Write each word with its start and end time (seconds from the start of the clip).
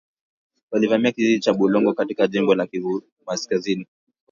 Walivamia 0.71 1.11
kijiji 1.11 1.39
cha 1.39 1.53
Bulongo 1.53 1.93
katika 1.93 2.27
jimbo 2.27 2.55
la 2.55 2.67
Kivu 2.67 3.03
kaskazini. 3.25 3.87